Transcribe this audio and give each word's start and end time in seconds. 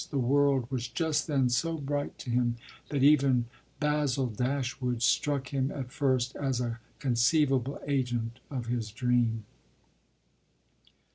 The 0.09 0.17
world 0.17 0.65
was 0.71 0.87
just 0.87 1.27
then 1.27 1.47
so 1.49 1.77
bright 1.77 2.17
to 2.17 2.31
him 2.31 2.55
that 2.89 3.03
even 3.03 3.45
Basil 3.79 4.25
Dashwood 4.25 5.03
struck 5.03 5.49
him 5.49 5.69
at 5.71 5.91
first 5.91 6.35
as 6.37 6.59
a 6.59 6.79
conceivable 6.97 7.79
agent 7.85 8.39
of 8.49 8.65
his 8.65 8.89
dream. 8.89 9.45